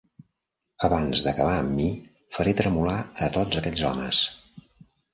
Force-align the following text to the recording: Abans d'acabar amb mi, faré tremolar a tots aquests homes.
Abans 0.87 1.21
d'acabar 1.27 1.59
amb 1.59 1.77
mi, 1.81 1.91
faré 2.39 2.57
tremolar 2.63 2.99
a 3.03 3.31
tots 3.39 3.63
aquests 3.63 3.89
homes. 3.93 4.29